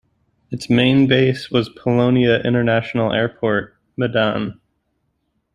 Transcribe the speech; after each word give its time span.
Its 0.49 0.67
main 0.67 1.05
base 1.05 1.51
was 1.51 1.69
Polonia 1.69 2.39
International 2.41 3.13
Airport, 3.13 3.77
Medan. 3.97 4.59